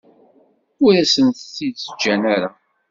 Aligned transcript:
Ur 0.83 0.93
asent-t-id-ǧǧan 1.03 2.21
ara. 2.33 2.49